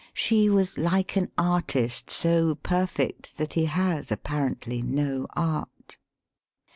[0.15, 5.97] She was like an artist so perfect that he has apparently no art.